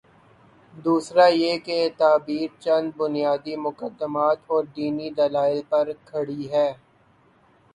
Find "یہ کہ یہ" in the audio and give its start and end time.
1.41-1.89